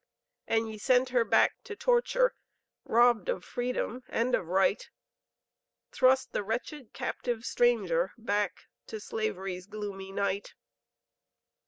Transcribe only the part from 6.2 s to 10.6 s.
the wretched, captive stranger. Back to slavery's gloomy night.